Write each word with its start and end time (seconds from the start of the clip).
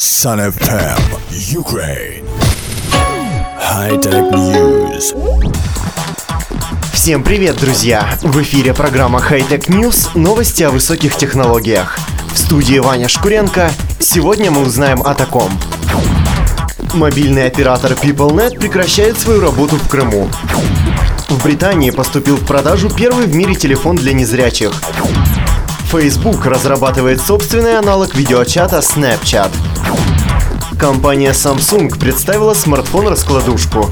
Sun 0.00 0.38
FM 0.38 0.98
Ukraine 1.30 2.24
High-Tech 3.60 4.32
News 4.32 5.14
Всем 6.94 7.22
привет, 7.22 7.58
друзья! 7.58 8.08
В 8.22 8.40
эфире 8.40 8.72
программа 8.72 9.18
Hightech 9.18 9.66
News 9.68 10.18
новости 10.18 10.62
о 10.62 10.70
высоких 10.70 11.16
технологиях. 11.16 11.98
В 12.32 12.38
студии 12.38 12.78
Ваня 12.78 13.08
Шкуренко. 13.08 13.72
Сегодня 13.98 14.50
мы 14.50 14.62
узнаем 14.62 15.02
о 15.02 15.14
таком. 15.14 15.52
Мобильный 16.94 17.44
оператор 17.44 17.92
PeopleNet 17.92 18.58
прекращает 18.58 19.18
свою 19.18 19.42
работу 19.42 19.76
в 19.76 19.86
Крыму. 19.86 20.30
В 21.28 21.44
Британии 21.44 21.90
поступил 21.90 22.36
в 22.36 22.46
продажу 22.46 22.88
первый 22.88 23.26
в 23.26 23.36
мире 23.36 23.54
телефон 23.54 23.96
для 23.96 24.14
незрячих. 24.14 24.72
Facebook 25.90 26.46
разрабатывает 26.46 27.20
собственный 27.20 27.76
аналог 27.76 28.14
видеочата 28.14 28.78
Snapchat. 28.78 29.50
Компания 30.78 31.32
Samsung 31.32 31.98
представила 31.98 32.54
смартфон-раскладушку. 32.54 33.90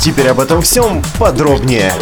Теперь 0.00 0.28
об 0.28 0.40
этом 0.40 0.62
всем 0.62 1.04
подробнее. 1.18 1.92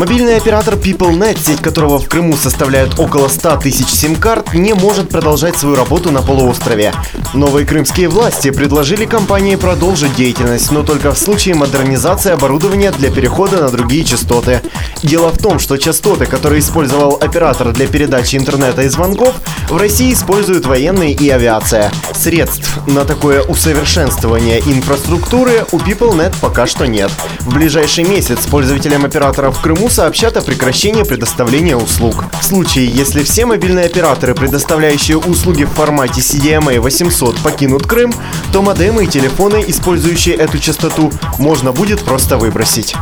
Мобильный 0.00 0.38
оператор 0.38 0.76
PeopleNet, 0.76 1.38
сеть 1.38 1.60
которого 1.60 1.98
в 1.98 2.08
Крыму 2.08 2.34
составляет 2.34 2.98
около 2.98 3.28
100 3.28 3.56
тысяч 3.58 3.88
сим-карт, 3.88 4.54
не 4.54 4.72
может 4.72 5.10
продолжать 5.10 5.58
свою 5.58 5.76
работу 5.76 6.10
на 6.10 6.22
полуострове. 6.22 6.94
Новые 7.34 7.66
крымские 7.66 8.08
власти 8.08 8.50
предложили 8.50 9.04
компании 9.04 9.56
продолжить 9.56 10.14
деятельность, 10.14 10.70
но 10.70 10.84
только 10.84 11.12
в 11.12 11.18
случае 11.18 11.54
модернизации 11.54 12.32
оборудования 12.32 12.92
для 12.92 13.10
перехода 13.10 13.58
на 13.58 13.68
другие 13.68 14.02
частоты. 14.04 14.62
Дело 15.02 15.28
в 15.32 15.36
том, 15.36 15.58
что 15.58 15.76
частоты, 15.76 16.24
которые 16.24 16.60
использовал 16.60 17.18
оператор 17.20 17.70
для 17.72 17.86
передачи 17.86 18.36
интернета 18.36 18.80
и 18.80 18.88
звонков, 18.88 19.34
в 19.68 19.76
России 19.76 20.14
используют 20.14 20.64
военные 20.64 21.12
и 21.12 21.28
авиация. 21.28 21.92
Средств 22.14 22.78
на 22.86 23.04
такое 23.04 23.42
усовершенствование 23.42 24.60
инфраструктуры 24.60 25.66
у 25.72 25.76
PeopleNet 25.76 26.36
пока 26.40 26.66
что 26.66 26.86
нет. 26.86 27.10
В 27.40 27.52
ближайший 27.52 28.04
месяц 28.04 28.46
пользователям 28.46 29.04
оператора 29.04 29.50
в 29.50 29.60
Крыму 29.60 29.89
сообщат 29.90 30.36
о 30.36 30.42
прекращении 30.42 31.02
предоставления 31.02 31.76
услуг. 31.76 32.24
В 32.40 32.44
случае, 32.44 32.86
если 32.86 33.22
все 33.22 33.44
мобильные 33.44 33.86
операторы, 33.86 34.34
предоставляющие 34.34 35.18
услуги 35.18 35.64
в 35.64 35.70
формате 35.70 36.20
CDMA 36.20 36.80
800, 36.80 37.38
покинут 37.38 37.86
Крым, 37.86 38.14
то 38.52 38.62
модемы 38.62 39.04
и 39.04 39.06
телефоны, 39.06 39.64
использующие 39.66 40.36
эту 40.36 40.58
частоту, 40.58 41.12
можно 41.38 41.72
будет 41.72 42.00
просто 42.00 42.38
выбросить. 42.38 42.94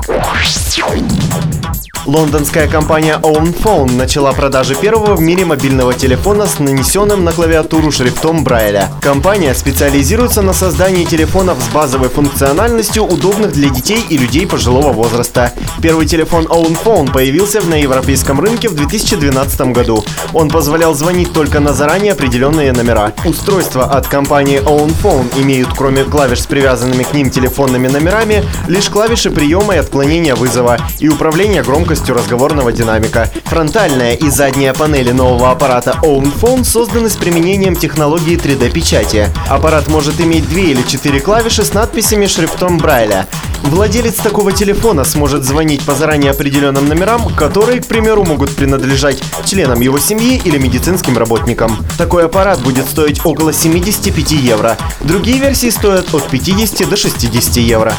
Лондонская 2.08 2.66
компания 2.68 3.20
Own 3.22 3.54
Phone 3.54 3.92
начала 3.92 4.32
продажи 4.32 4.74
первого 4.74 5.14
в 5.14 5.20
мире 5.20 5.44
мобильного 5.44 5.92
телефона 5.92 6.46
с 6.46 6.58
нанесенным 6.58 7.22
на 7.22 7.32
клавиатуру 7.32 7.92
шрифтом 7.92 8.44
Брайля. 8.44 8.90
Компания 9.02 9.52
специализируется 9.54 10.40
на 10.40 10.54
создании 10.54 11.04
телефонов 11.04 11.58
с 11.60 11.68
базовой 11.68 12.08
функциональностью, 12.08 13.04
удобных 13.04 13.52
для 13.52 13.68
детей 13.68 14.02
и 14.08 14.16
людей 14.16 14.46
пожилого 14.46 14.94
возраста. 14.94 15.52
Первый 15.82 16.06
телефон 16.06 16.46
Own 16.46 16.78
Phone 16.82 17.12
появился 17.12 17.60
на 17.60 17.74
европейском 17.74 18.40
рынке 18.40 18.70
в 18.70 18.74
2012 18.74 19.60
году. 19.72 20.02
Он 20.32 20.48
позволял 20.48 20.94
звонить 20.94 21.34
только 21.34 21.60
на 21.60 21.74
заранее 21.74 22.12
определенные 22.12 22.72
номера. 22.72 23.12
Устройства 23.26 23.84
от 23.84 24.06
компании 24.06 24.62
Own 24.62 24.94
Phone 25.02 25.42
имеют, 25.42 25.68
кроме 25.76 26.04
клавиш 26.04 26.40
с 26.40 26.46
привязанными 26.46 27.02
к 27.02 27.12
ним 27.12 27.28
телефонными 27.28 27.88
номерами, 27.88 28.46
лишь 28.66 28.88
клавиши 28.88 29.30
приема 29.30 29.74
и 29.74 29.78
отклонения 29.78 30.34
вызова 30.34 30.78
и 31.00 31.10
управления 31.10 31.62
громкостью 31.62 31.97
разговорного 32.06 32.72
динамика. 32.72 33.30
Фронтальная 33.44 34.14
и 34.14 34.30
задняя 34.30 34.74
панели 34.74 35.12
нового 35.12 35.50
аппарата 35.50 35.98
Own 36.02 36.32
Phone 36.40 36.64
созданы 36.64 37.08
с 37.08 37.16
применением 37.16 37.74
технологии 37.74 38.36
3D-печати. 38.36 39.28
Аппарат 39.48 39.88
может 39.88 40.20
иметь 40.20 40.48
две 40.48 40.70
или 40.70 40.82
четыре 40.82 41.20
клавиши 41.20 41.64
с 41.64 41.74
надписями 41.74 42.26
шрифтом 42.26 42.78
Брайля. 42.78 43.26
Владелец 43.62 44.14
такого 44.14 44.52
телефона 44.52 45.04
сможет 45.04 45.44
звонить 45.44 45.84
по 45.84 45.94
заранее 45.94 46.30
определенным 46.30 46.88
номерам, 46.88 47.34
которые, 47.34 47.80
к 47.80 47.86
примеру, 47.86 48.24
могут 48.24 48.54
принадлежать 48.54 49.22
членам 49.44 49.80
его 49.80 49.98
семьи 49.98 50.40
или 50.44 50.58
медицинским 50.58 51.18
работникам. 51.18 51.76
Такой 51.98 52.26
аппарат 52.26 52.60
будет 52.60 52.86
стоить 52.86 53.20
около 53.24 53.52
75 53.52 54.30
евро. 54.32 54.76
Другие 55.00 55.38
версии 55.38 55.70
стоят 55.70 56.14
от 56.14 56.28
50 56.28 56.88
до 56.88 56.96
60 56.96 57.56
евро. 57.56 57.94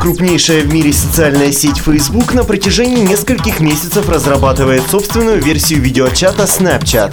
Крупнейшая 0.00 0.62
в 0.62 0.72
мире 0.72 0.94
социальная 0.94 1.52
сеть 1.52 1.76
Facebook 1.76 2.32
на 2.32 2.42
протяжении 2.44 3.04
нескольких 3.04 3.60
месяцев 3.60 4.08
разрабатывает 4.08 4.82
собственную 4.90 5.42
версию 5.42 5.82
видеочата 5.82 6.44
Snapchat. 6.44 7.12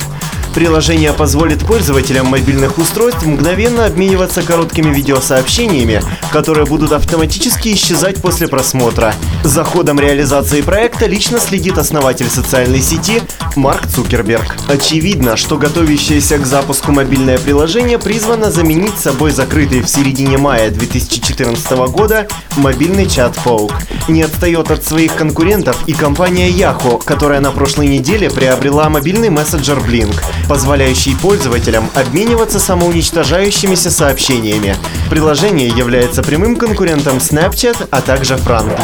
Приложение 0.58 1.14
позволит 1.14 1.60
пользователям 1.60 2.26
мобильных 2.26 2.80
устройств 2.80 3.24
мгновенно 3.24 3.86
обмениваться 3.86 4.42
короткими 4.42 4.92
видеосообщениями, 4.92 6.02
которые 6.32 6.66
будут 6.66 6.94
автоматически 6.94 7.76
исчезать 7.76 8.20
после 8.24 8.48
просмотра. 8.48 9.14
За 9.44 9.64
ходом 9.64 10.00
реализации 10.00 10.62
проекта 10.62 11.06
лично 11.06 11.40
следит 11.40 11.78
основатель 11.78 12.28
социальной 12.28 12.82
сети 12.82 13.22
Марк 13.56 13.86
Цукерберг. 13.86 14.58
Очевидно, 14.68 15.38
что 15.38 15.58
готовящееся 15.58 16.40
к 16.40 16.48
запуску 16.48 16.92
мобильное 16.92 17.38
приложение 17.38 18.00
призвано 18.00 18.50
заменить 18.50 18.98
собой 18.98 19.30
закрытый 19.30 19.82
в 19.82 19.88
середине 19.88 20.40
мая 20.40 20.72
2014 20.72 21.72
года 21.92 22.28
мобильный 22.56 23.08
чат 23.08 23.38
Folk. 23.46 23.74
Не 24.08 24.24
отстает 24.24 24.72
от 24.72 24.84
своих 24.84 25.14
конкурентов 25.14 25.78
и 25.86 25.94
компания 25.94 26.50
Yahoo, 26.50 27.00
которая 27.04 27.42
на 27.42 27.52
прошлой 27.52 27.90
неделе 27.90 28.32
приобрела 28.32 28.90
мобильный 28.90 29.30
мессенджер 29.30 29.78
Blink 29.78 30.16
позволяющий 30.48 31.16
пользователям 31.16 31.90
обмениваться 31.96 32.60
самоуничтожающимися 32.60 33.92
сообщениями. 33.92 34.76
Приложение 35.10 35.70
является 35.70 36.24
прямым 36.24 36.56
конкурентом 36.56 37.18
Snapchat, 37.18 37.88
а 37.92 38.02
также 38.02 38.36
Frankly. 38.36 38.78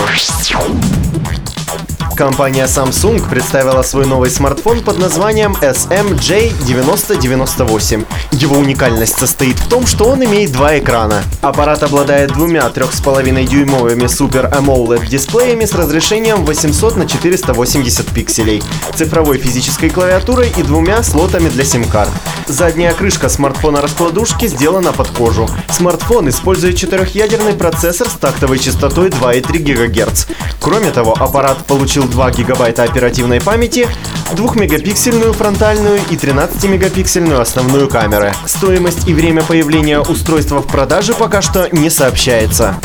Компания 2.24 2.68
Samsung 2.68 3.20
представила 3.30 3.82
свой 3.82 4.06
новый 4.06 4.30
смартфон 4.30 4.80
под 4.80 4.98
названием 4.98 5.58
SMJ9098. 5.60 8.06
Его 8.32 8.56
уникальность 8.56 9.20
состоит 9.20 9.60
в 9.60 9.68
том, 9.68 9.86
что 9.86 10.06
он 10.06 10.24
имеет 10.24 10.54
два 10.54 10.80
экрана. 10.80 11.22
Аппарат 11.42 11.84
обладает 11.84 12.32
двумя 12.32 12.62
3,5 12.62 13.46
дюймовыми 13.46 14.04
Super 14.04 14.50
AMOLED 14.58 15.06
дисплеями 15.08 15.66
с 15.66 15.74
разрешением 15.74 16.46
800 16.46 16.96
на 16.96 17.10
480 17.10 18.08
пикселей, 18.14 18.64
цифровой 18.96 19.38
физической 19.38 19.90
клавиатурой 19.90 20.50
и 20.56 20.64
двумя 20.64 21.04
слотами 21.04 21.50
для 21.50 21.66
сим-карт. 21.66 22.12
Задняя 22.48 22.94
крышка 22.94 23.28
смартфона-раскладушки 23.28 24.48
сделана 24.48 24.94
под 24.94 25.10
кожу. 25.10 25.50
Смартфон 25.70 26.30
использует 26.30 26.78
четырехъядерный 26.78 27.52
процессор 27.54 28.08
с 28.08 28.14
тактовой 28.14 28.60
частотой 28.60 29.10
2,3 29.10 29.60
ГГц. 29.60 30.28
Кроме 30.62 30.92
того, 30.92 31.18
аппарат 31.20 31.66
получил 31.66 32.08
2 32.14 32.32
гигабайта 32.32 32.84
оперативной 32.84 33.42
памяти, 33.42 33.88
2-мегапиксельную 34.34 35.34
фронтальную 35.34 36.00
и 36.12 36.16
13-мегапиксельную 36.16 37.42
основную 37.42 37.90
камеры. 37.90 38.34
Стоимость 38.46 39.08
и 39.08 39.16
время 39.16 39.42
появления 39.42 40.00
устройства 40.00 40.60
в 40.60 40.68
продаже 40.68 41.16
пока 41.16 41.42
что 41.42 41.68
не 41.72 41.90
сообщается. 41.90 42.76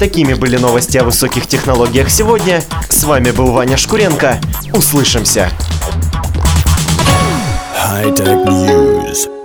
Такими 0.00 0.34
были 0.34 0.56
новости 0.56 0.98
о 0.98 1.04
высоких 1.04 1.46
технологиях 1.46 2.10
сегодня. 2.10 2.62
С 2.88 3.04
вами 3.04 3.30
был 3.30 3.52
Ваня 3.52 3.76
Шкуренко. 3.76 4.40
Услышимся! 4.72 5.50
High-Tech 7.80 8.44
News 8.44 9.35